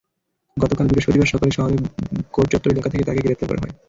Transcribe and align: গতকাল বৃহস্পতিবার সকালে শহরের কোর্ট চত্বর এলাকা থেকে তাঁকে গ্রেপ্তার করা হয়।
গতকাল 0.57 0.85
বৃহস্পতিবার 0.87 1.31
সকালে 1.33 1.51
শহরের 1.51 1.81
কোর্ট 2.33 2.49
চত্বর 2.53 2.73
এলাকা 2.73 2.89
থেকে 2.89 3.05
তাঁকে 3.05 3.23
গ্রেপ্তার 3.23 3.49
করা 3.49 3.61
হয়। 3.61 3.73